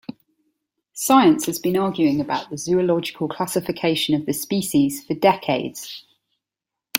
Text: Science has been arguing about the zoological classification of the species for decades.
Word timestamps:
Science 0.93 1.45
has 1.45 1.59
been 1.59 1.77
arguing 1.77 2.19
about 2.19 2.49
the 2.49 2.57
zoological 2.57 3.27
classification 3.27 4.15
of 4.15 4.25
the 4.25 4.33
species 4.33 5.05
for 5.05 5.13
decades. 5.13 6.03